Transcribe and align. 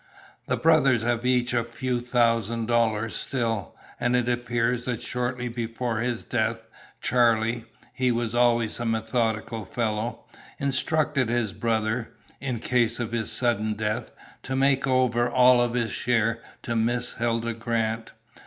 The 0.47 0.57
brothers 0.57 1.03
have 1.03 1.23
each 1.27 1.53
a 1.53 1.63
few 1.63 1.99
thousand 2.01 2.65
dollars 2.65 3.13
still, 3.15 3.75
and 3.99 4.15
it 4.15 4.27
appears 4.27 4.85
that 4.85 4.99
shortly 4.99 5.47
before 5.47 5.99
his 5.99 6.23
death, 6.23 6.65
Charlie 7.01 7.65
he 7.93 8.11
was 8.11 8.33
always 8.33 8.79
a 8.79 8.85
methodical 8.87 9.63
fellow 9.63 10.23
instructed 10.57 11.29
his 11.29 11.53
brother, 11.53 12.13
in 12.39 12.57
case 12.57 12.99
of 12.99 13.11
his 13.11 13.31
sudden 13.31 13.75
death, 13.75 14.09
to 14.41 14.55
make 14.55 14.87
over 14.87 15.29
all 15.29 15.61
of 15.61 15.75
his 15.75 15.91
share 15.91 16.41
to 16.63 16.75
Miss 16.75 17.13
Hilda 17.19 17.53
Grant. 17.53 18.11